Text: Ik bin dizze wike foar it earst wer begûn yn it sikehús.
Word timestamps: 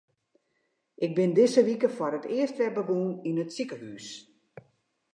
Ik 1.05 1.11
bin 1.17 1.31
dizze 1.37 1.61
wike 1.67 1.89
foar 1.97 2.13
it 2.19 2.29
earst 2.37 2.59
wer 2.59 2.73
begûn 2.77 3.11
yn 3.29 3.41
it 3.43 3.53
sikehús. 3.55 4.07